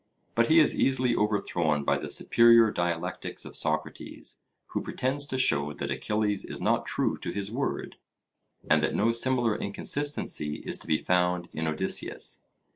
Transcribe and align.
But 0.33 0.47
he 0.47 0.59
is 0.59 0.73
easily 0.73 1.15
overthrown 1.15 1.83
by 1.83 1.99
the 1.99 2.09
superior 2.09 2.71
dialectics 2.71 3.45
of 3.45 3.55
Socrates, 3.55 4.41
who 4.69 4.81
pretends 4.81 5.27
to 5.27 5.37
show 5.37 5.73
that 5.73 5.91
Achilles 5.91 6.43
is 6.43 6.59
not 6.59 6.87
true 6.87 7.17
to 7.17 7.29
his 7.29 7.51
word, 7.51 7.97
and 8.67 8.81
that 8.81 8.95
no 8.95 9.11
similar 9.11 9.55
inconsistency 9.55 10.55
is 10.65 10.77
to 10.77 10.87
be 10.87 11.03
found 11.03 11.49
in 11.53 11.67
Odysseus. 11.67 12.41